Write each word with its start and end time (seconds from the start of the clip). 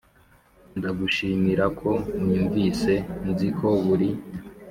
ndagushimira 0.77 1.65
ko 1.79 1.89
unyumvise 2.17 2.93
Nzi 3.29 3.47
ko 3.57 3.67
buri 3.85 4.09